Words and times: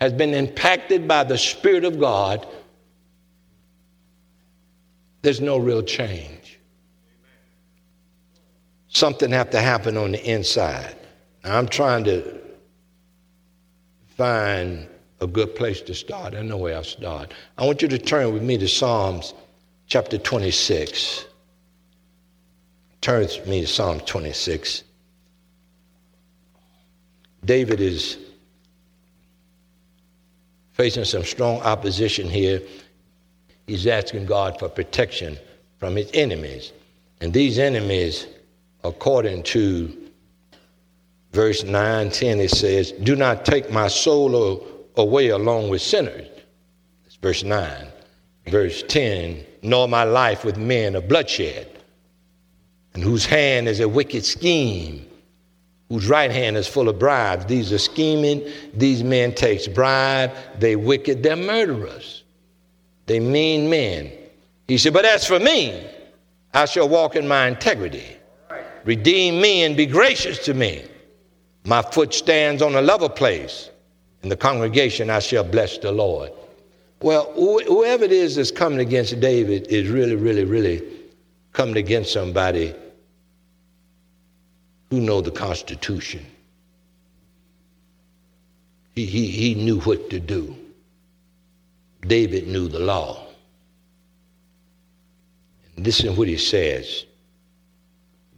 has 0.00 0.12
been 0.12 0.32
impacted 0.32 1.06
by 1.06 1.24
the 1.24 1.36
Spirit 1.36 1.84
of 1.84 1.98
God, 1.98 2.46
there's 5.22 5.40
no 5.40 5.58
real 5.58 5.82
change. 5.82 6.58
Something 8.88 9.30
have 9.32 9.50
to 9.50 9.60
happen 9.60 9.96
on 9.96 10.12
the 10.12 10.24
inside. 10.24 10.96
Now, 11.44 11.58
I'm 11.58 11.68
trying 11.68 12.04
to 12.04 12.40
find 14.16 14.88
a 15.20 15.26
good 15.26 15.54
place 15.54 15.80
to 15.82 15.94
start. 15.94 16.34
I 16.34 16.42
know 16.42 16.56
where 16.56 16.76
I'll 16.76 16.84
start. 16.84 17.34
I 17.56 17.66
want 17.66 17.82
you 17.82 17.88
to 17.88 17.98
turn 17.98 18.32
with 18.32 18.42
me 18.42 18.56
to 18.58 18.68
Psalms 18.68 19.34
chapter 19.86 20.18
26. 20.18 21.26
Turn 23.00 23.22
with 23.22 23.46
me 23.46 23.62
to 23.62 23.66
Psalm 23.66 24.00
26. 24.00 24.84
David 27.44 27.80
is 27.80 28.18
facing 30.72 31.04
some 31.04 31.24
strong 31.24 31.60
opposition 31.62 32.28
here. 32.28 32.60
He's 33.66 33.86
asking 33.86 34.26
God 34.26 34.58
for 34.58 34.68
protection 34.68 35.38
from 35.78 35.96
his 35.96 36.10
enemies. 36.14 36.72
And 37.20 37.32
these 37.32 37.58
enemies, 37.58 38.26
according 38.84 39.42
to 39.44 39.96
verse 41.32 41.64
9, 41.64 42.10
10, 42.10 42.40
it 42.40 42.50
says, 42.50 42.92
Do 42.92 43.16
not 43.16 43.44
take 43.44 43.70
my 43.70 43.88
soul 43.88 44.34
away 44.98 45.28
along 45.28 45.70
with 45.70 45.80
sinners. 45.80 46.28
That's 47.04 47.16
verse 47.16 47.42
9. 47.42 47.86
Verse 48.48 48.82
10, 48.88 49.44
nor 49.62 49.88
my 49.88 50.04
life 50.04 50.44
with 50.44 50.56
men 50.56 50.96
of 50.96 51.08
bloodshed, 51.08 51.70
and 52.94 53.02
whose 53.02 53.26
hand 53.26 53.68
is 53.68 53.80
a 53.80 53.88
wicked 53.88 54.24
scheme, 54.24 55.06
whose 55.88 56.08
right 56.08 56.30
hand 56.30 56.56
is 56.56 56.66
full 56.66 56.88
of 56.88 56.98
bribes. 56.98 57.44
These 57.46 57.72
are 57.72 57.78
scheming, 57.78 58.50
these 58.74 59.04
men 59.04 59.34
takes 59.34 59.68
bribe, 59.68 60.32
they 60.58 60.76
wicked, 60.76 61.22
they're 61.22 61.36
murderers. 61.36 62.24
They 63.06 63.20
mean 63.20 63.70
men. 63.70 64.12
He 64.66 64.78
said, 64.78 64.92
But 64.92 65.04
as 65.04 65.26
for 65.26 65.38
me, 65.38 65.86
I 66.52 66.64
shall 66.66 66.88
walk 66.88 67.16
in 67.16 67.28
my 67.28 67.46
integrity. 67.46 68.16
Redeem 68.84 69.40
me 69.40 69.64
and 69.64 69.76
be 69.76 69.86
gracious 69.86 70.38
to 70.46 70.54
me. 70.54 70.84
My 71.64 71.82
foot 71.82 72.14
stands 72.14 72.62
on 72.62 72.74
a 72.74 72.82
level 72.82 73.08
place. 73.08 73.70
In 74.22 74.28
the 74.28 74.36
congregation, 74.36 75.10
I 75.10 75.20
shall 75.20 75.44
bless 75.44 75.78
the 75.78 75.92
Lord. 75.92 76.32
Well, 77.00 77.32
whoever 77.34 78.04
it 78.04 78.12
is 78.12 78.36
that's 78.36 78.50
coming 78.50 78.80
against 78.80 79.20
David 79.20 79.68
is 79.68 79.88
really, 79.88 80.16
really, 80.16 80.44
really 80.44 80.82
coming 81.52 81.76
against 81.76 82.12
somebody 82.12 82.74
who 84.90 85.00
know 85.00 85.20
the 85.20 85.30
Constitution. 85.30 86.26
He, 88.94 89.06
he, 89.06 89.26
he 89.28 89.54
knew 89.54 89.80
what 89.80 90.10
to 90.10 90.18
do. 90.18 90.56
David 92.02 92.48
knew 92.48 92.68
the 92.68 92.80
law. 92.80 93.26
And 95.76 95.86
listen 95.86 96.16
what 96.16 96.26
he 96.26 96.36
says. 96.36 97.04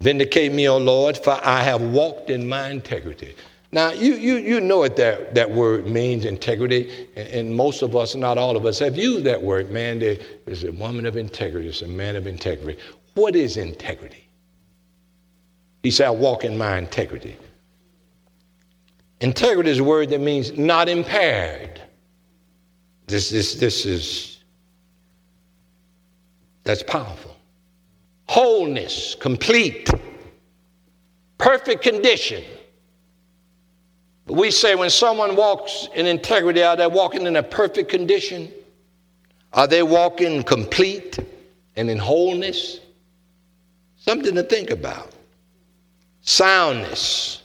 Vindicate 0.01 0.53
me, 0.53 0.69
O 0.69 0.77
Lord, 0.79 1.17
for 1.17 1.39
I 1.43 1.63
have 1.63 1.81
walked 1.81 2.29
in 2.31 2.49
my 2.49 2.69
integrity. 2.69 3.35
Now, 3.73 3.93
you, 3.93 4.15
you, 4.15 4.37
you 4.37 4.61
know 4.61 4.79
what 4.79 4.97
that, 4.97 5.35
that 5.35 5.49
word 5.49 5.87
means, 5.87 6.25
integrity, 6.25 7.09
and, 7.15 7.29
and 7.29 7.57
most 7.57 7.83
of 7.83 7.95
us, 7.95 8.17
not 8.17 8.37
all 8.37 8.57
of 8.57 8.67
us, 8.67 8.81
have 8.81 8.97
used 8.97 9.25
that 9.27 9.41
word, 9.41 9.71
man. 9.71 10.01
There 10.01 10.19
is 10.47 10.65
a 10.65 10.73
woman 10.73 11.07
of 11.07 11.17
integrity, 11.17 11.67
there's 11.67 11.83
a 11.83 11.89
man 11.89 12.17
of 12.17 12.27
integrity. 12.27 12.81
What 13.15 13.37
is 13.37 13.57
integrity? 13.57 14.29
He 15.83 15.91
said, 15.91 16.09
I 16.09 16.11
walk 16.11 16.45
in 16.45 16.59
my 16.59 16.79
integrity. 16.79 17.37
Integrity 19.21 19.71
is 19.71 19.79
a 19.79 19.85
word 19.85 20.11
that 20.11 20.21
means 20.21 20.57
not 20.59 20.89
impaired. 20.89 21.81
This, 23.07 23.31
this, 23.31 23.55
this 23.55 23.87
is, 23.87 24.39
that's 26.65 26.83
powerful 26.83 27.31
wholeness, 28.31 29.17
complete, 29.17 29.91
perfect 31.37 31.83
condition. 31.83 32.45
We 34.31 34.51
say 34.51 34.75
when 34.75 34.91
someone 34.91 35.37
walks 35.37 35.89
in 35.95 36.07
integrity, 36.07 36.63
are 36.63 36.77
they 36.77 36.87
walking 36.87 37.27
in 37.27 37.37
a 37.37 37.43
perfect 37.43 37.91
condition? 37.91 38.51
Are 39.53 39.67
they 39.67 39.83
walking 39.83 40.43
complete 40.43 41.19
and 41.77 41.91
in 41.91 41.99
wholeness? 41.99 42.81
Something 43.97 44.35
to 44.35 44.43
think 44.43 44.71
about. 44.71 45.13
Soundness. 46.23 47.43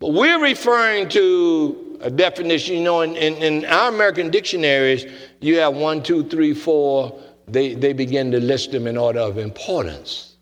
But 0.00 0.12
we're 0.12 0.42
referring 0.42 1.08
to 1.10 1.98
a 2.00 2.10
definition, 2.10 2.76
you 2.76 2.82
know, 2.82 3.02
in, 3.02 3.14
in, 3.14 3.34
in 3.36 3.64
our 3.66 3.88
American 3.88 4.30
dictionaries, 4.30 5.06
you 5.40 5.58
have 5.58 5.74
one, 5.76 6.02
two, 6.02 6.24
three, 6.24 6.52
four 6.52 7.16
they, 7.48 7.74
they 7.74 7.92
begin 7.92 8.30
to 8.32 8.40
list 8.40 8.72
them 8.72 8.86
in 8.86 8.96
order 8.96 9.20
of 9.20 9.38
importance. 9.38 10.36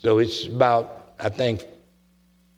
So 0.00 0.18
it's 0.18 0.46
about, 0.46 1.14
I 1.18 1.28
think, 1.28 1.64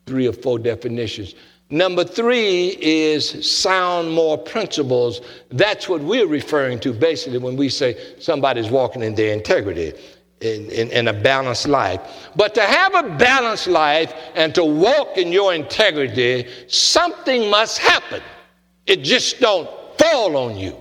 three 0.07 0.27
or 0.27 0.33
four 0.33 0.59
definitions. 0.59 1.35
Number 1.71 2.03
three 2.03 2.77
is 2.81 3.49
sound 3.49 4.11
more 4.11 4.37
principles. 4.37 5.21
That's 5.51 5.89
what 5.89 6.01
we're 6.01 6.27
referring 6.27 6.81
to 6.81 6.93
basically 6.93 7.39
when 7.39 7.57
we 7.57 7.69
say 7.69 8.17
somebody's 8.19 8.71
walking 8.71 9.03
in 9.03 9.15
their 9.15 9.33
integrity. 9.33 9.93
In, 10.41 10.71
in, 10.71 10.91
in, 10.91 11.09
a 11.09 11.13
balanced 11.13 11.69
life. 11.69 12.01
But 12.35 12.55
to 12.55 12.63
have 12.63 12.95
a 12.95 13.15
balanced 13.19 13.67
life 13.67 14.15
and 14.35 14.55
to 14.55 14.65
walk 14.65 15.19
in 15.19 15.33
your 15.33 15.53
integrity, 15.53 16.49
something 16.67 17.51
must 17.51 17.77
happen. 17.77 18.23
It 18.87 19.03
just 19.03 19.39
don't 19.39 19.69
fall 19.99 20.39
on 20.39 20.57
you. 20.57 20.81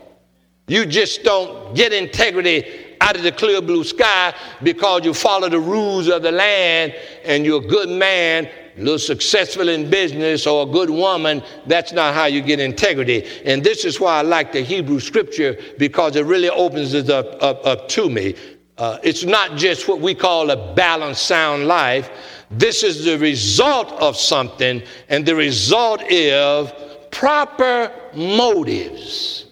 You 0.69 0.85
just 0.85 1.23
don't 1.23 1.75
get 1.75 1.91
integrity 1.91 2.95
out 3.01 3.17
of 3.17 3.23
the 3.23 3.31
clear 3.31 3.61
blue 3.61 3.83
sky 3.83 4.33
because 4.63 5.03
you 5.03 5.13
follow 5.13 5.49
the 5.49 5.59
rules 5.59 6.07
of 6.07 6.21
the 6.21 6.31
land 6.31 6.95
and 7.25 7.45
you're 7.45 7.61
a 7.61 7.67
good 7.67 7.89
man, 7.89 8.49
little 8.79 8.99
successful 8.99 9.69
in 9.69 9.89
business, 9.89 10.47
or 10.47 10.67
a 10.67 10.71
good 10.71 10.89
woman. 10.89 11.43
That's 11.65 11.91
not 11.91 12.13
how 12.13 12.25
you 12.25 12.41
get 12.41 12.59
integrity. 12.59 13.25
And 13.45 13.63
this 13.63 13.85
is 13.85 13.99
why 13.99 14.19
I 14.19 14.21
like 14.21 14.51
the 14.51 14.61
Hebrew 14.61 14.99
scripture 14.99 15.57
because 15.77 16.15
it 16.15 16.25
really 16.25 16.49
opens 16.49 16.93
it 16.93 17.09
up, 17.09 17.41
up, 17.41 17.65
up 17.65 17.87
to 17.89 18.09
me. 18.09 18.35
Uh, 18.77 18.97
it's 19.03 19.25
not 19.25 19.57
just 19.57 19.87
what 19.87 19.99
we 19.99 20.15
call 20.15 20.49
a 20.51 20.73
balanced, 20.73 21.25
sound 21.25 21.67
life. 21.67 22.09
This 22.49 22.83
is 22.83 23.03
the 23.03 23.17
result 23.17 23.91
of 24.01 24.15
something, 24.15 24.81
and 25.09 25.25
the 25.25 25.35
result 25.35 26.01
is 26.09 26.71
proper 27.11 27.91
motives. 28.15 29.45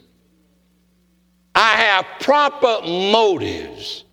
I 1.53 1.75
have 1.75 2.05
proper 2.21 2.81
motives. 2.87 4.05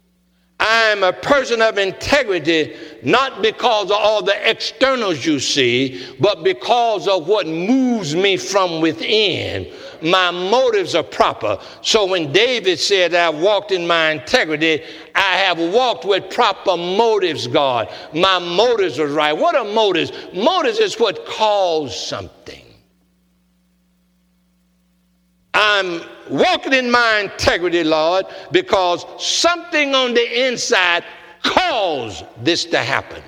I 0.58 0.84
am 0.84 1.02
a 1.02 1.12
person 1.12 1.61
of 1.61 1.78
integrity 1.78 2.75
not 3.04 3.42
because 3.42 3.90
of 3.90 3.98
all 3.98 4.22
the 4.22 4.50
externals 4.50 5.24
you 5.24 5.38
see, 5.38 6.14
but 6.18 6.42
because 6.42 7.06
of 7.06 7.28
what 7.28 7.46
moves 7.46 8.14
me 8.14 8.36
from 8.36 8.80
within. 8.80 9.70
My 10.02 10.30
motives 10.30 10.94
are 10.94 11.02
proper. 11.02 11.58
So 11.82 12.06
when 12.06 12.32
David 12.32 12.78
said, 12.78 13.14
I've 13.14 13.40
walked 13.40 13.72
in 13.72 13.86
my 13.86 14.10
integrity, 14.10 14.82
I 15.14 15.36
have 15.36 15.58
walked 15.58 16.04
with 16.04 16.30
proper 16.30 16.76
motives, 16.76 17.46
God. 17.46 17.92
My 18.12 18.38
motives 18.38 18.98
are 18.98 19.06
right. 19.06 19.32
What 19.32 19.54
are 19.54 19.64
motives? 19.64 20.12
Motives 20.32 20.78
is 20.78 20.98
what 20.98 21.24
calls 21.26 21.98
something. 21.98 22.64
I'm 25.54 26.02
walking 26.28 26.72
in 26.72 26.90
my 26.90 27.20
integrity, 27.20 27.84
Lord, 27.84 28.26
because 28.50 29.06
something 29.24 29.94
on 29.94 30.12
the 30.12 30.48
inside 30.48 31.04
caused 31.44 32.25
this 32.43 32.64
to 32.67 32.79
happen. 32.79 33.23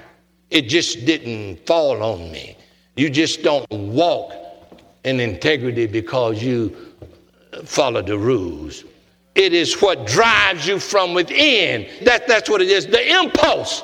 It 0.50 0.62
just 0.62 1.06
didn't 1.06 1.64
fall 1.66 2.02
on 2.02 2.32
me. 2.32 2.56
You 2.96 3.10
just 3.10 3.42
don't 3.42 3.70
walk 3.70 4.32
in 5.04 5.20
integrity 5.20 5.86
because 5.86 6.42
you 6.42 6.94
follow 7.64 8.02
the 8.02 8.18
rules. 8.18 8.84
It 9.34 9.52
is 9.52 9.80
what 9.82 10.06
drives 10.06 10.66
you 10.66 10.78
from 10.78 11.14
within. 11.14 11.86
That, 12.04 12.26
that's 12.26 12.48
what 12.48 12.62
it 12.62 12.70
is 12.70 12.86
the 12.86 13.20
impulse 13.20 13.82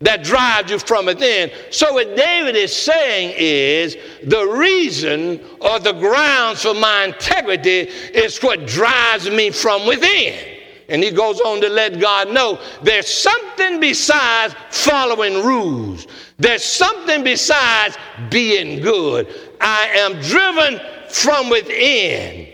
that 0.00 0.22
drives 0.22 0.70
you 0.70 0.78
from 0.78 1.06
within. 1.06 1.50
So, 1.70 1.94
what 1.94 2.16
David 2.16 2.56
is 2.56 2.74
saying 2.74 3.34
is 3.36 3.96
the 4.24 4.46
reason 4.46 5.40
or 5.60 5.78
the 5.80 5.92
grounds 5.92 6.62
for 6.62 6.74
my 6.74 7.04
integrity 7.04 7.90
is 8.12 8.38
what 8.38 8.66
drives 8.66 9.30
me 9.30 9.50
from 9.50 9.86
within. 9.86 10.57
And 10.88 11.02
he 11.02 11.10
goes 11.10 11.40
on 11.40 11.60
to 11.60 11.68
let 11.68 12.00
God 12.00 12.32
know 12.32 12.58
there's 12.82 13.12
something 13.12 13.78
besides 13.78 14.54
following 14.70 15.44
rules, 15.44 16.06
there's 16.38 16.64
something 16.64 17.22
besides 17.22 17.96
being 18.30 18.80
good. 18.80 19.28
I 19.60 19.88
am 19.88 20.20
driven 20.20 20.80
from 21.10 21.50
within. 21.50 22.52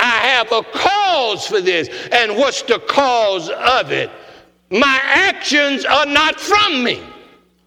I 0.00 0.04
have 0.04 0.52
a 0.52 0.62
cause 0.62 1.46
for 1.46 1.60
this. 1.60 1.88
And 2.12 2.36
what's 2.36 2.62
the 2.62 2.78
cause 2.78 3.50
of 3.50 3.90
it? 3.90 4.10
My 4.70 5.00
actions 5.02 5.84
are 5.84 6.06
not 6.06 6.38
from 6.38 6.84
me. 6.84 7.02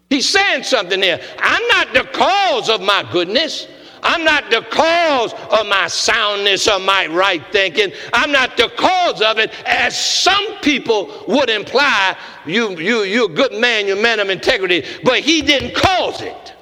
He's 0.08 0.28
saying 0.28 0.64
something 0.64 1.02
here. 1.02 1.20
I'm 1.38 1.66
not 1.68 1.94
the 1.94 2.04
cause 2.12 2.68
of 2.68 2.80
my 2.80 3.06
goodness. 3.12 3.66
I'm 4.02 4.24
not 4.24 4.50
the 4.50 4.62
cause 4.62 5.32
of 5.32 5.66
my 5.66 5.86
soundness 5.86 6.66
or 6.66 6.80
my 6.80 7.06
right 7.06 7.44
thinking. 7.52 7.92
I'm 8.12 8.32
not 8.32 8.56
the 8.56 8.68
cause 8.76 9.22
of 9.22 9.38
it, 9.38 9.52
as 9.64 9.98
some 9.98 10.58
people 10.60 11.24
would 11.28 11.48
imply. 11.48 12.16
You, 12.44 12.70
you, 12.78 13.02
you're 13.02 13.30
a 13.30 13.34
good 13.34 13.54
man, 13.60 13.86
you're 13.86 13.98
a 13.98 14.02
man 14.02 14.18
of 14.18 14.28
integrity, 14.28 14.84
but 15.04 15.20
he 15.20 15.42
didn't 15.42 15.74
cause 15.74 16.20
it. 16.20 16.54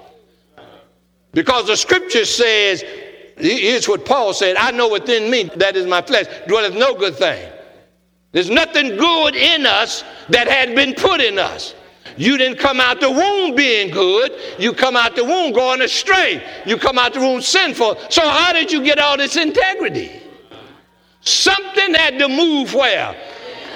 Because 1.33 1.67
the 1.67 1.77
scripture 1.77 2.25
says, 2.25 2.83
here's 3.37 3.89
what 3.89 4.05
Paul 4.05 4.35
said 4.35 4.57
I 4.57 4.71
know 4.71 4.91
within 4.91 5.31
me, 5.31 5.45
that 5.57 5.77
is 5.77 5.87
my 5.87 6.03
flesh, 6.03 6.27
dwelleth 6.47 6.75
no 6.75 6.95
good 6.95 7.17
thing. 7.17 7.51
There's 8.33 8.51
nothing 8.51 8.97
good 8.97 9.35
in 9.35 9.67
us 9.67 10.05
that 10.29 10.47
had 10.47 10.75
been 10.75 10.95
put 10.95 11.21
in 11.21 11.39
us. 11.39 11.75
You 12.17 12.37
didn't 12.37 12.59
come 12.59 12.81
out 12.81 13.01
the 13.01 13.11
womb 13.11 13.55
being 13.55 13.91
good. 13.91 14.33
You 14.59 14.73
come 14.73 14.97
out 14.97 15.17
the 15.17 15.25
womb 15.25 15.53
going 15.53 15.83
astray. 15.83 16.43
You 16.67 16.77
come 16.77 16.99
out 16.99 17.15
the 17.15 17.21
womb 17.21 17.41
sinful. 17.41 17.99
So 18.09 18.23
how 18.23 18.53
did 18.53 18.71
you 18.71 18.83
get 18.83 18.99
all 18.99 19.17
this 19.17 19.37
integrity? 19.37 20.11
Something 21.21 21.95
had 21.95 22.19
to 22.19 22.29
move 22.29 22.75
where? 22.75 23.17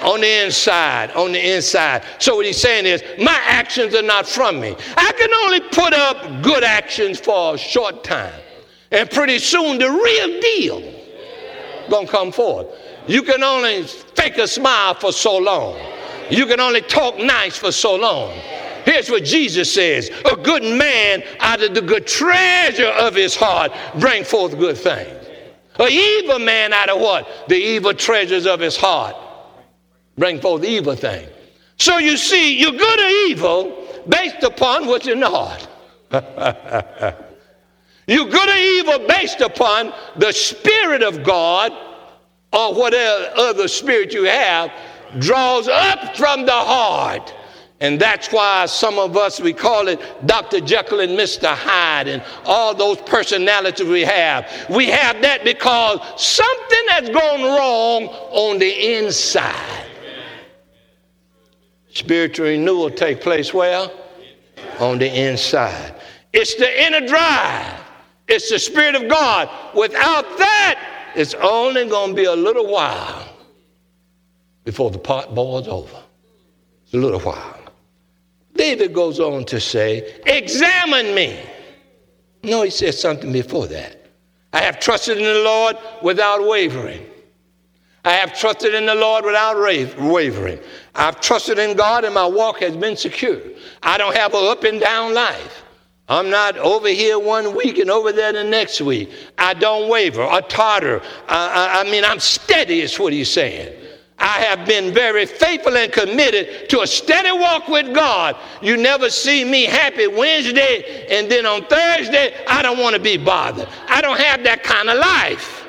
On 0.03 0.19
the 0.21 0.45
inside, 0.45 1.11
on 1.11 1.31
the 1.31 1.55
inside. 1.55 2.03
So 2.19 2.35
what 2.35 2.45
he's 2.45 2.59
saying 2.59 2.85
is, 2.85 3.03
my 3.17 3.39
actions 3.45 3.95
are 3.95 4.01
not 4.01 4.27
from 4.27 4.59
me. 4.59 4.75
I 4.97 5.11
can 5.17 5.33
only 5.45 5.61
put 5.61 5.93
up 5.93 6.43
good 6.43 6.63
actions 6.63 7.19
for 7.19 7.55
a 7.55 7.57
short 7.57 8.03
time. 8.03 8.33
And 8.91 9.09
pretty 9.09 9.39
soon 9.39 9.77
the 9.77 9.89
real 9.89 10.41
deal 10.41 10.95
gonna 11.89 12.07
come 12.07 12.31
forth. 12.31 12.67
You 13.07 13.21
can 13.23 13.43
only 13.43 13.83
fake 13.83 14.37
a 14.37 14.47
smile 14.47 14.95
for 14.95 15.11
so 15.11 15.37
long. 15.37 15.79
You 16.29 16.45
can 16.45 16.59
only 16.59 16.81
talk 16.81 17.17
nice 17.17 17.57
for 17.57 17.71
so 17.71 17.95
long. 17.95 18.31
Here's 18.85 19.09
what 19.09 19.23
Jesus 19.23 19.73
says 19.73 20.09
A 20.31 20.35
good 20.35 20.63
man 20.63 21.23
out 21.39 21.63
of 21.63 21.73
the 21.73 21.81
good 21.81 22.07
treasure 22.07 22.87
of 22.87 23.15
his 23.15 23.35
heart 23.35 23.71
bring 23.99 24.23
forth 24.23 24.57
good 24.57 24.77
things. 24.77 25.11
An 25.77 25.89
evil 25.91 26.39
man 26.39 26.71
out 26.71 26.89
of 26.89 27.01
what? 27.01 27.27
The 27.49 27.57
evil 27.57 27.93
treasures 27.93 28.45
of 28.45 28.59
his 28.59 28.77
heart 28.77 29.15
bring 30.17 30.39
forth 30.39 30.63
evil 30.63 30.95
things. 30.95 31.29
So 31.77 31.97
you 31.97 32.15
see, 32.15 32.57
you're 32.57 32.71
good 32.71 32.99
or 32.99 33.29
evil 33.29 33.87
based 34.07 34.43
upon 34.43 34.87
what's 34.87 35.07
in 35.07 35.19
the 35.19 35.29
heart. 35.29 35.67
you're 38.07 38.29
good 38.29 38.49
or 38.49 38.55
evil 38.55 39.07
based 39.07 39.41
upon 39.41 39.91
the 40.15 40.31
Spirit 40.31 41.03
of 41.03 41.23
God 41.23 41.73
or 42.53 42.73
whatever 42.73 43.33
other 43.35 43.67
spirit 43.67 44.13
you 44.13 44.23
have 44.23 44.71
draws 45.19 45.67
up 45.67 46.15
from 46.15 46.45
the 46.45 46.51
heart. 46.51 47.33
And 47.81 47.99
that's 47.99 48.31
why 48.31 48.65
some 48.67 48.97
of 48.97 49.17
us, 49.17 49.41
we 49.41 49.51
call 49.51 49.89
it 49.89 49.99
Dr. 50.25 50.61
Jekyll 50.61 51.01
and 51.01 51.11
Mr. 51.11 51.53
Hyde 51.53 52.07
and 52.07 52.23
all 52.45 52.73
those 52.73 52.97
personalities 53.01 53.85
we 53.85 54.01
have. 54.01 54.49
We 54.69 54.87
have 54.87 55.21
that 55.21 55.43
because 55.43 55.99
something 56.15 56.85
has 56.89 57.09
gone 57.09 57.43
wrong 57.43 58.07
on 58.31 58.59
the 58.59 58.97
inside. 58.97 59.87
Spiritual 61.93 62.47
renewal 62.47 62.89
take 62.89 63.21
place 63.21 63.53
where? 63.53 63.89
On 64.79 64.97
the 64.97 65.13
inside. 65.13 65.95
It's 66.31 66.55
the 66.55 66.85
inner 66.85 67.05
drive. 67.05 67.81
It's 68.27 68.49
the 68.49 68.59
Spirit 68.59 68.95
of 68.95 69.09
God. 69.09 69.49
Without 69.75 70.37
that, 70.37 71.11
it's 71.15 71.33
only 71.35 71.87
going 71.87 72.11
to 72.11 72.15
be 72.15 72.25
a 72.25 72.35
little 72.35 72.67
while 72.71 73.24
before 74.65 74.91
the 74.91 74.99
pot 74.99 75.33
boils 75.33 75.67
over. 75.69 76.03
It's 76.83 76.93
a 76.93 76.97
little 76.97 77.21
while. 77.21 77.59
David 78.55 78.93
goes 78.93 79.19
on 79.19 79.45
to 79.45 79.59
say, 79.59 80.19
Examine 80.25 81.15
me. 81.15 81.39
No, 82.43 82.63
he 82.63 82.69
says 82.69 82.99
something 82.99 83.31
before 83.31 83.67
that. 83.67 84.07
I 84.51 84.61
have 84.61 84.79
trusted 84.79 85.17
in 85.17 85.23
the 85.23 85.43
Lord 85.43 85.77
without 86.01 86.45
wavering. 86.45 87.05
I 88.03 88.13
have 88.13 88.37
trusted 88.37 88.73
in 88.73 88.85
the 88.85 88.95
Lord 88.95 89.25
without 89.25 89.57
wavering. 89.57 90.59
I've 90.93 91.19
trusted 91.21 91.57
in 91.57 91.75
God 91.75 92.05
and 92.05 92.13
my 92.13 92.25
walk 92.25 92.59
has 92.59 92.77
been 92.77 92.95
secure. 92.95 93.41
I 93.81 93.97
don't 93.97 94.15
have 94.15 94.33
an 94.33 94.45
up 94.45 94.63
and 94.63 94.79
down 94.79 95.13
life. 95.13 95.63
I'm 96.07 96.29
not 96.29 96.55
over 96.57 96.87
here 96.87 97.17
one 97.17 97.55
week 97.55 97.79
and 97.79 97.89
over 97.89 98.11
there 98.11 98.31
the 98.31 98.43
next 98.43 98.79
week. 98.79 99.11
I 99.39 99.55
don't 99.55 99.89
waver 99.89 100.21
or 100.21 100.39
totter. 100.41 101.01
I, 101.27 101.79
I, 101.79 101.81
I 101.81 101.91
mean, 101.91 102.05
I'm 102.05 102.19
steady, 102.19 102.81
is 102.81 102.99
what 102.99 103.11
he's 103.11 103.31
saying. 103.31 103.75
I 104.17 104.39
have 104.39 104.65
been 104.65 104.93
very 104.93 105.25
faithful 105.25 105.75
and 105.75 105.91
committed 105.91 106.69
to 106.69 106.81
a 106.81 106.87
steady 106.87 107.31
walk 107.33 107.67
with 107.67 107.93
God. 107.93 108.37
You 108.61 108.77
never 108.77 109.09
see 109.09 109.43
me 109.43 109.65
happy 109.65 110.07
Wednesday 110.07 111.05
and 111.09 111.29
then 111.29 111.45
on 111.45 111.65
Thursday, 111.65 112.33
I 112.47 112.61
don't 112.61 112.79
want 112.79 112.95
to 112.95 113.01
be 113.01 113.17
bothered. 113.17 113.67
I 113.89 114.01
don't 114.01 114.19
have 114.19 114.43
that 114.43 114.63
kind 114.63 114.89
of 114.89 114.97
life. 114.97 115.65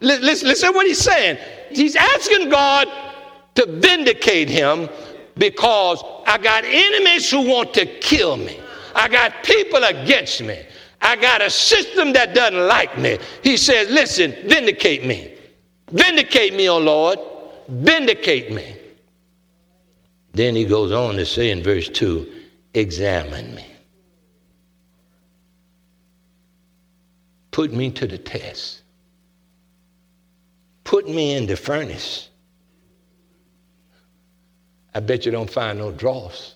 Listen, 0.00 0.48
listen 0.48 0.74
what 0.74 0.86
he's 0.86 1.00
saying. 1.00 1.38
He's 1.70 1.96
asking 1.96 2.50
God 2.50 2.86
to 3.54 3.66
vindicate 3.66 4.50
him 4.50 4.90
because 5.38 6.02
I 6.26 6.36
got 6.36 6.64
enemies 6.64 7.30
who 7.30 7.48
want 7.48 7.72
to 7.74 7.86
kill 7.86 8.36
me. 8.36 8.60
I 8.94 9.08
got 9.08 9.42
people 9.42 9.82
against 9.84 10.42
me. 10.42 10.62
I 11.00 11.16
got 11.16 11.40
a 11.40 11.48
system 11.48 12.12
that 12.12 12.34
doesn't 12.34 12.66
like 12.66 12.98
me. 12.98 13.18
He 13.42 13.56
says, 13.56 13.88
Listen, 13.90 14.32
vindicate 14.46 15.06
me. 15.06 15.34
Vindicate 15.90 16.54
me, 16.54 16.68
O 16.68 16.74
oh 16.74 16.78
Lord 16.78 17.18
vindicate 17.68 18.52
me. 18.52 18.76
Then 20.32 20.54
he 20.54 20.64
goes 20.64 20.92
on 20.92 21.16
to 21.16 21.24
say 21.24 21.50
in 21.50 21.62
verse 21.62 21.88
2 21.88 22.32
examine 22.74 23.54
me. 23.54 23.66
Put 27.50 27.72
me 27.72 27.90
to 27.92 28.06
the 28.06 28.18
test. 28.18 28.82
Put 30.84 31.08
me 31.08 31.32
in 31.32 31.46
the 31.46 31.56
furnace. 31.56 32.28
I 34.94 35.00
bet 35.00 35.24
you 35.24 35.32
don't 35.32 35.48
find 35.50 35.78
no 35.78 35.90
dross. 35.90 36.54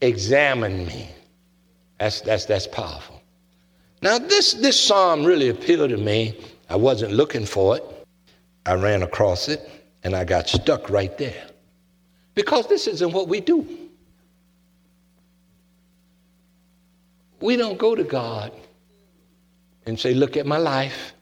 Examine 0.00 0.86
me. 0.86 1.08
That's, 1.98 2.20
that's, 2.22 2.46
that's 2.46 2.66
powerful. 2.66 3.22
Now, 4.02 4.18
this, 4.18 4.54
this 4.54 4.80
psalm 4.80 5.24
really 5.24 5.50
appealed 5.50 5.90
to 5.90 5.96
me. 5.96 6.36
I 6.68 6.76
wasn't 6.76 7.12
looking 7.12 7.46
for 7.46 7.76
it. 7.76 7.84
I 8.66 8.74
ran 8.74 9.02
across 9.02 9.48
it. 9.48 9.81
And 10.04 10.16
I 10.16 10.24
got 10.24 10.48
stuck 10.48 10.90
right 10.90 11.16
there. 11.18 11.46
Because 12.34 12.66
this 12.66 12.86
isn't 12.86 13.12
what 13.12 13.28
we 13.28 13.40
do. 13.40 13.66
We 17.40 17.56
don't 17.56 17.78
go 17.78 17.94
to 17.94 18.04
God 18.04 18.52
and 19.86 19.98
say, 19.98 20.14
Look 20.14 20.36
at 20.36 20.46
my 20.46 20.58
life. 20.58 21.12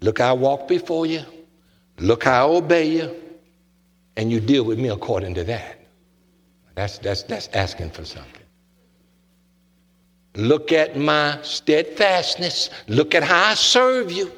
Look 0.00 0.18
how 0.18 0.30
I 0.30 0.32
walk 0.32 0.68
before 0.68 1.06
you. 1.06 1.22
Look 1.98 2.24
how 2.24 2.48
I 2.48 2.56
obey 2.56 2.88
you. 2.90 3.14
And 4.16 4.30
you 4.32 4.40
deal 4.40 4.64
with 4.64 4.78
me 4.78 4.88
according 4.88 5.34
to 5.34 5.44
that. 5.44 5.78
That's, 6.74 6.98
that's, 6.98 7.22
that's 7.24 7.48
asking 7.48 7.90
for 7.90 8.04
something. 8.04 8.42
Look 10.34 10.72
at 10.72 10.96
my 10.96 11.38
steadfastness. 11.42 12.70
Look 12.86 13.14
at 13.14 13.24
how 13.24 13.50
I 13.50 13.54
serve 13.54 14.12
you. 14.12 14.32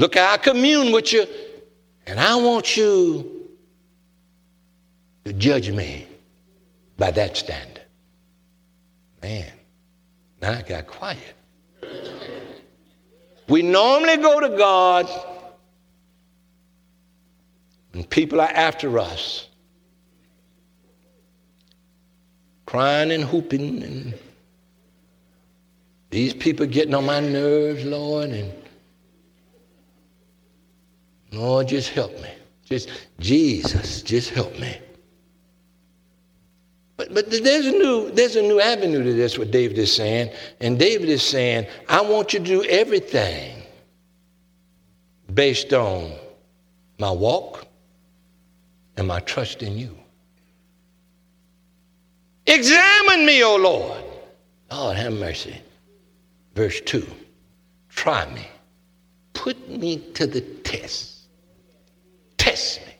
Look 0.00 0.14
how 0.14 0.32
I 0.32 0.38
commune 0.38 0.92
with 0.92 1.12
you. 1.12 1.26
And 2.06 2.18
I 2.18 2.34
want 2.36 2.74
you 2.74 3.50
to 5.26 5.34
judge 5.34 5.70
me 5.70 6.06
by 6.96 7.10
that 7.10 7.36
standard. 7.36 7.82
Man, 9.20 9.52
now 10.40 10.52
I 10.52 10.62
got 10.62 10.86
quiet. 10.86 11.34
We 13.46 13.60
normally 13.60 14.16
go 14.16 14.40
to 14.40 14.56
God 14.56 15.06
when 17.92 18.04
people 18.04 18.40
are 18.40 18.48
after 18.48 18.98
us, 18.98 19.48
crying 22.64 23.10
and 23.10 23.24
whooping, 23.24 23.82
and 23.82 24.14
these 26.08 26.32
people 26.32 26.64
getting 26.64 26.94
on 26.94 27.04
my 27.04 27.20
nerves, 27.20 27.84
Lord, 27.84 28.30
and 28.30 28.50
Lord, 31.32 31.68
just 31.68 31.90
help 31.90 32.12
me. 32.20 32.30
Just 32.64 32.88
Jesus, 33.18 34.02
just 34.02 34.30
help 34.30 34.58
me. 34.58 34.78
But, 36.96 37.14
but 37.14 37.30
there's, 37.30 37.66
a 37.66 37.72
new, 37.72 38.10
there's 38.10 38.36
a 38.36 38.42
new 38.42 38.60
avenue 38.60 39.02
to 39.02 39.12
this, 39.14 39.38
what 39.38 39.50
David 39.50 39.78
is 39.78 39.94
saying. 39.94 40.30
And 40.60 40.78
David 40.78 41.08
is 41.08 41.22
saying, 41.22 41.66
I 41.88 42.02
want 42.02 42.34
you 42.34 42.40
to 42.40 42.44
do 42.44 42.62
everything 42.64 43.62
based 45.32 45.72
on 45.72 46.12
my 46.98 47.10
walk 47.10 47.66
and 48.96 49.08
my 49.08 49.20
trust 49.20 49.62
in 49.62 49.78
you. 49.78 49.96
Examine 52.46 53.24
me, 53.24 53.42
O 53.44 53.56
Lord. 53.56 54.04
Lord, 54.70 54.96
have 54.96 55.12
mercy. 55.14 55.56
Verse 56.54 56.80
2 56.82 57.06
Try 57.88 58.30
me. 58.34 58.46
Put 59.32 59.70
me 59.70 59.98
to 60.14 60.26
the 60.26 60.40
test. 60.40 61.19
Test 62.60 62.86
me. 62.86 62.94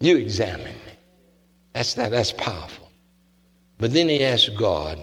You 0.00 0.16
examine 0.16 0.64
me. 0.64 0.92
That's, 1.74 1.92
that, 1.94 2.10
that's 2.10 2.32
powerful. 2.32 2.90
But 3.78 3.92
then 3.92 4.08
he 4.08 4.24
asked 4.24 4.56
God 4.56 4.98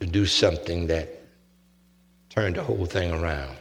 to 0.00 0.06
do 0.06 0.26
something 0.26 0.88
that 0.88 1.08
turned 2.30 2.56
the 2.56 2.64
whole 2.64 2.84
thing 2.84 3.12
around. 3.12 3.56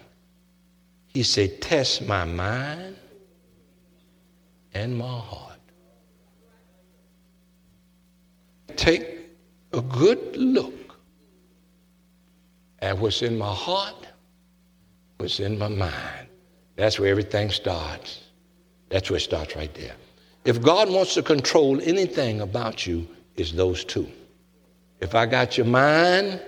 He 1.07 1.21
said, 1.21 1.61
Test 1.61 2.07
my 2.07 2.25
mind 2.25 2.95
and 4.73 4.97
my 4.97 5.19
heart. 5.19 5.59
Take 8.75 9.19
a 9.73 9.81
good 9.81 10.35
look 10.35 10.97
at 12.79 12.97
what's 12.97 13.21
in 13.21 13.37
my 13.37 13.53
heart, 13.53 14.07
what's 15.17 15.39
in 15.39 15.59
my 15.59 15.67
mind. 15.67 16.26
That's 16.77 16.99
where 16.99 17.09
everything 17.09 17.51
starts. 17.51 18.21
That's 18.89 19.09
where 19.09 19.17
it 19.17 19.21
starts 19.21 19.55
right 19.55 19.73
there. 19.73 19.95
If 20.45 20.61
God 20.61 20.89
wants 20.89 21.15
to 21.15 21.23
control 21.23 21.81
anything 21.81 22.39
about 22.39 22.87
you, 22.87 23.05
it's 23.35 23.51
those 23.51 23.83
two. 23.83 24.07
If 25.01 25.13
I 25.13 25.25
got 25.25 25.57
your 25.57 25.65
mind, 25.65 26.41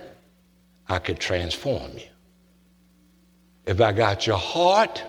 I 0.87 0.99
could 0.99 1.19
transform 1.19 1.91
you. 1.97 2.07
If 3.65 3.81
I 3.81 3.91
got 3.91 4.25
your 4.25 4.37
heart, 4.37 5.03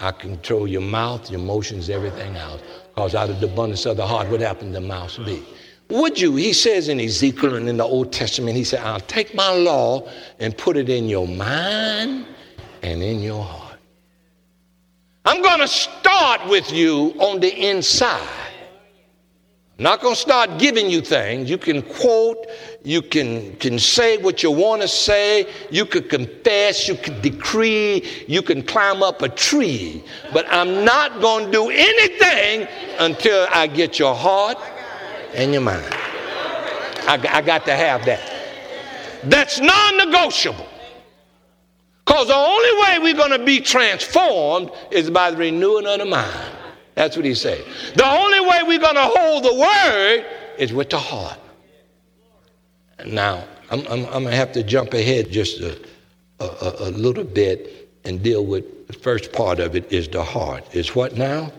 I 0.00 0.12
control 0.12 0.66
your 0.66 0.80
mouth, 0.80 1.30
your 1.30 1.40
emotions, 1.40 1.90
everything 1.90 2.36
else. 2.36 2.62
Because 2.88 3.14
out 3.14 3.30
of 3.30 3.40
the 3.40 3.46
abundance 3.46 3.84
of 3.84 3.96
the 3.96 4.06
heart, 4.06 4.28
what 4.28 4.40
happened 4.40 4.74
the 4.74 4.80
mouth 4.80 5.16
be? 5.24 5.44
Would 5.90 6.20
you? 6.20 6.36
He 6.36 6.52
says 6.52 6.88
in 6.88 7.00
Ezekiel 7.00 7.56
and 7.56 7.68
in 7.68 7.76
the 7.76 7.84
Old 7.84 8.12
Testament, 8.12 8.56
he 8.56 8.64
said, 8.64 8.80
I'll 8.80 9.00
take 9.00 9.34
my 9.34 9.52
law 9.52 10.08
and 10.38 10.56
put 10.56 10.76
it 10.76 10.88
in 10.88 11.08
your 11.08 11.28
mind 11.28 12.26
and 12.82 13.02
in 13.02 13.20
your 13.20 13.42
heart. 13.42 13.59
I'm 15.24 15.42
going 15.42 15.60
to 15.60 15.68
start 15.68 16.48
with 16.48 16.72
you 16.72 17.14
on 17.18 17.40
the 17.40 17.70
inside. 17.70 18.26
I'm 19.78 19.84
not 19.84 20.00
going 20.00 20.14
to 20.14 20.20
start 20.20 20.58
giving 20.58 20.90
you 20.90 21.00
things. 21.00 21.48
You 21.48 21.58
can 21.58 21.82
quote, 21.82 22.46
you 22.84 23.00
can, 23.00 23.56
can 23.56 23.78
say 23.78 24.18
what 24.18 24.42
you 24.42 24.50
want 24.50 24.82
to 24.82 24.88
say, 24.88 25.46
you 25.70 25.86
could 25.86 26.10
confess, 26.10 26.88
you 26.88 26.94
could 26.94 27.22
decree, 27.22 28.06
you 28.28 28.42
can 28.42 28.62
climb 28.62 29.02
up 29.02 29.22
a 29.22 29.28
tree. 29.28 30.02
But 30.32 30.46
I'm 30.50 30.84
not 30.84 31.20
going 31.20 31.46
to 31.46 31.52
do 31.52 31.70
anything 31.70 32.68
until 32.98 33.46
I 33.50 33.66
get 33.66 33.98
your 33.98 34.14
heart 34.14 34.58
and 35.34 35.52
your 35.52 35.62
mind. 35.62 35.86
I, 37.06 37.18
I 37.30 37.40
got 37.40 37.64
to 37.66 37.74
have 37.74 38.04
that. 38.04 38.20
That's 39.24 39.60
non 39.60 39.96
negotiable. 39.96 40.66
Because 42.10 42.26
the 42.26 42.34
only 42.34 42.82
way 42.82 42.98
we're 42.98 43.16
going 43.16 43.38
to 43.38 43.46
be 43.46 43.60
transformed 43.60 44.72
is 44.90 45.08
by 45.08 45.30
the 45.30 45.36
renewing 45.36 45.86
of 45.86 46.00
the 46.00 46.04
mind. 46.04 46.56
That's 46.96 47.14
what 47.14 47.24
he 47.24 47.36
said. 47.36 47.64
The 47.94 48.04
only 48.04 48.40
way 48.40 48.64
we're 48.66 48.80
going 48.80 48.96
to 48.96 49.08
hold 49.14 49.44
the 49.44 49.54
word 49.54 50.26
is 50.58 50.72
with 50.72 50.90
the 50.90 50.98
heart. 50.98 51.38
Now, 53.06 53.44
I'm, 53.70 53.86
I'm, 53.86 54.04
I'm 54.06 54.24
going 54.24 54.24
to 54.24 54.36
have 54.36 54.50
to 54.54 54.64
jump 54.64 54.92
ahead 54.92 55.30
just 55.30 55.60
a, 55.60 55.78
a, 56.40 56.88
a 56.88 56.90
little 56.90 57.22
bit 57.22 57.88
and 58.02 58.20
deal 58.20 58.44
with 58.44 58.88
the 58.88 58.92
first 58.92 59.32
part 59.32 59.60
of 59.60 59.76
it 59.76 59.92
is 59.92 60.08
the 60.08 60.24
heart. 60.24 60.64
Is 60.74 60.96
what 60.96 61.16
now? 61.16 61.52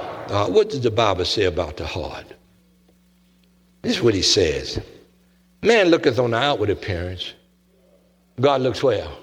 Uh, 0.00 0.46
what 0.46 0.70
does 0.70 0.80
the 0.80 0.90
Bible 0.90 1.26
say 1.26 1.44
about 1.44 1.76
the 1.76 1.86
heart? 1.86 2.24
This 3.82 3.98
is 3.98 4.02
what 4.02 4.14
he 4.14 4.22
says. 4.22 4.80
Man 5.62 5.88
looketh 5.88 6.18
on 6.18 6.30
the 6.30 6.38
outward 6.38 6.70
appearance. 6.70 7.34
God 8.40 8.62
looks 8.62 8.82
well 8.82 9.18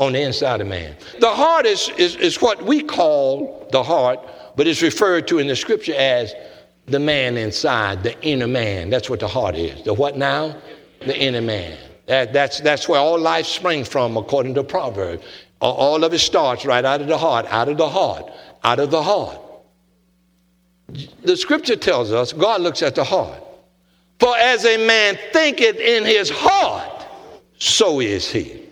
on 0.00 0.14
the 0.14 0.22
inside 0.22 0.60
of 0.60 0.66
man. 0.66 0.96
The 1.20 1.30
heart 1.30 1.66
is, 1.66 1.90
is, 1.90 2.16
is 2.16 2.40
what 2.40 2.62
we 2.64 2.82
call 2.82 3.68
the 3.70 3.82
heart, 3.82 4.18
but 4.56 4.66
it's 4.66 4.82
referred 4.82 5.28
to 5.28 5.38
in 5.38 5.46
the 5.46 5.54
scripture 5.54 5.94
as 5.94 6.34
the 6.86 6.98
man 6.98 7.36
inside, 7.36 8.02
the 8.02 8.20
inner 8.22 8.48
man. 8.48 8.88
That's 8.88 9.10
what 9.10 9.20
the 9.20 9.28
heart 9.28 9.54
is. 9.54 9.84
The 9.84 9.92
what 9.92 10.16
now? 10.16 10.56
The 11.00 11.16
inner 11.16 11.42
man. 11.42 11.76
That, 12.06 12.32
that's, 12.32 12.60
that's 12.60 12.88
where 12.88 12.98
all 12.98 13.20
life 13.20 13.46
springs 13.46 13.86
from, 13.86 14.16
according 14.16 14.54
to 14.54 14.64
Proverbs. 14.64 15.22
All 15.60 16.02
of 16.02 16.14
it 16.14 16.18
starts 16.18 16.64
right 16.64 16.84
out 16.84 17.02
of 17.02 17.06
the 17.06 17.18
heart, 17.18 17.44
out 17.50 17.68
of 17.68 17.76
the 17.76 17.88
heart, 17.88 18.24
out 18.64 18.80
of 18.80 18.90
the 18.90 19.02
heart. 19.02 19.38
The 21.22 21.36
scripture 21.36 21.76
tells 21.76 22.10
us 22.10 22.32
God 22.32 22.62
looks 22.62 22.82
at 22.82 22.94
the 22.94 23.04
heart. 23.04 23.40
For 24.18 24.34
as 24.36 24.64
a 24.64 24.78
man 24.86 25.18
thinketh 25.32 25.76
in 25.76 26.04
his 26.04 26.30
heart, 26.30 27.06
so 27.58 28.00
is 28.00 28.30
he 28.30 28.69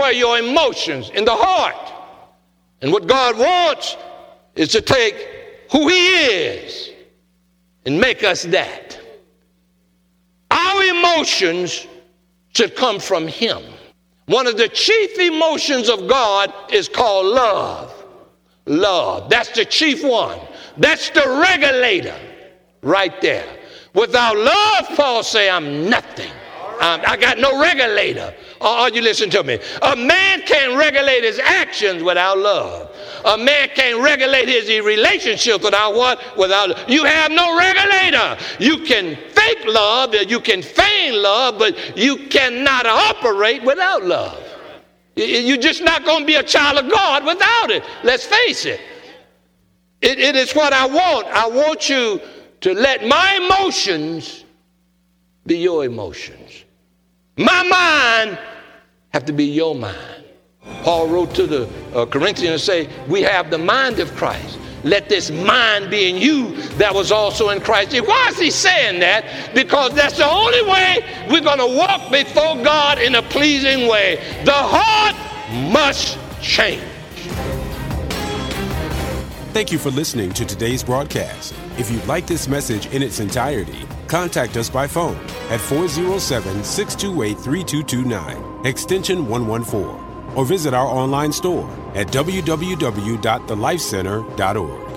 where 0.00 0.12
your 0.12 0.38
emotions 0.38 1.10
in 1.10 1.24
the 1.24 1.34
heart. 1.34 1.92
And 2.82 2.92
what 2.92 3.06
God 3.06 3.36
wants 3.38 3.96
is 4.56 4.68
to 4.72 4.80
take 4.80 5.14
who 5.70 5.88
He 5.88 6.16
is 6.16 6.90
and 7.84 8.00
make 8.00 8.24
us 8.24 8.44
that. 8.44 8.98
Our 10.50 10.82
emotions 10.84 11.86
should 12.54 12.74
come 12.74 12.98
from 12.98 13.28
Him. 13.28 13.62
One 14.26 14.46
of 14.46 14.56
the 14.56 14.68
chief 14.68 15.18
emotions 15.18 15.88
of 15.88 16.08
God 16.08 16.52
is 16.72 16.88
called 16.88 17.26
love. 17.26 17.94
Love. 18.66 19.28
That's 19.28 19.50
the 19.50 19.64
chief 19.64 20.04
one. 20.04 20.38
That's 20.76 21.10
the 21.10 21.42
regulator 21.42 22.18
right 22.82 23.20
there. 23.20 23.46
Without 23.94 24.36
love, 24.36 24.96
Paul 24.96 25.22
say, 25.22 25.50
I'm 25.50 25.90
nothing. 25.90 26.30
I'm, 26.80 27.00
I 27.06 27.16
got 27.16 27.38
no 27.38 27.60
regulator. 27.60 28.34
Are 28.60 28.88
you 28.90 29.02
listening 29.02 29.30
to 29.30 29.44
me? 29.44 29.58
A 29.82 29.94
man 29.94 30.40
can't 30.42 30.76
regulate 30.76 31.22
his 31.22 31.38
actions 31.38 32.02
without 32.02 32.38
love. 32.38 32.90
A 33.24 33.36
man 33.36 33.68
can't 33.74 34.02
regulate 34.02 34.48
his 34.48 34.68
relationship 34.84 35.62
without 35.62 35.94
what? 35.94 36.38
Without 36.38 36.88
you 36.88 37.04
have 37.04 37.30
no 37.30 37.58
regulator. 37.58 38.38
You 38.58 38.78
can 38.78 39.16
fake 39.30 39.64
love, 39.66 40.14
you 40.14 40.40
can 40.40 40.62
feign 40.62 41.22
love, 41.22 41.58
but 41.58 41.98
you 41.98 42.28
cannot 42.28 42.86
operate 42.86 43.62
without 43.62 44.04
love. 44.04 44.42
You're 45.16 45.58
just 45.58 45.82
not 45.82 46.06
going 46.06 46.20
to 46.20 46.26
be 46.26 46.36
a 46.36 46.42
child 46.42 46.82
of 46.82 46.90
God 46.90 47.26
without 47.26 47.70
it. 47.70 47.84
Let's 48.02 48.24
face 48.24 48.64
it. 48.64 48.80
it. 50.00 50.18
It 50.18 50.34
is 50.34 50.52
what 50.52 50.72
I 50.72 50.86
want. 50.86 51.26
I 51.26 51.46
want 51.46 51.90
you 51.90 52.20
to 52.62 52.74
let 52.74 53.06
my 53.06 53.34
emotions 53.34 54.44
be 55.46 55.58
your 55.58 55.84
emotions. 55.84 56.59
My 57.40 57.62
mind 57.62 58.38
have 59.14 59.24
to 59.24 59.32
be 59.32 59.44
your 59.44 59.74
mind. 59.74 60.24
Paul 60.82 61.08
wrote 61.08 61.34
to 61.36 61.46
the 61.46 61.70
uh, 61.94 62.04
Corinthians 62.04 62.52
and 62.52 62.60
say, 62.60 63.06
we 63.08 63.22
have 63.22 63.50
the 63.50 63.56
mind 63.56 63.98
of 63.98 64.14
Christ. 64.14 64.58
Let 64.84 65.08
this 65.08 65.30
mind 65.30 65.90
be 65.90 66.10
in 66.10 66.16
you 66.16 66.54
that 66.72 66.94
was 66.94 67.10
also 67.10 67.48
in 67.48 67.62
Christ. 67.62 67.98
Why 68.06 68.28
is 68.28 68.38
he 68.38 68.50
saying 68.50 69.00
that? 69.00 69.54
Because 69.54 69.94
that's 69.94 70.18
the 70.18 70.28
only 70.28 70.62
way 70.70 71.02
we're 71.30 71.40
going 71.40 71.58
to 71.58 71.76
walk 71.78 72.12
before 72.12 72.62
God 72.62 72.98
in 72.98 73.14
a 73.14 73.22
pleasing 73.22 73.88
way. 73.88 74.16
The 74.44 74.52
heart 74.52 75.16
must 75.72 76.18
change. 76.42 76.82
Thank 79.54 79.72
you 79.72 79.78
for 79.78 79.90
listening 79.90 80.32
to 80.34 80.44
today's 80.44 80.84
broadcast. 80.84 81.54
If 81.78 81.90
you'd 81.90 82.06
like 82.06 82.26
this 82.26 82.48
message 82.48 82.86
in 82.88 83.02
its 83.02 83.18
entirety, 83.18 83.86
contact 84.10 84.56
us 84.56 84.68
by 84.68 84.88
phone 84.88 85.16
at 85.48 85.60
407 85.60 86.64
628 86.64 87.38
3229, 87.38 88.66
extension 88.66 89.28
114, 89.28 90.36
or 90.36 90.44
visit 90.44 90.74
our 90.74 90.86
online 90.86 91.32
store 91.32 91.70
at 91.94 92.08
www.thelifecenter.org. 92.08 94.89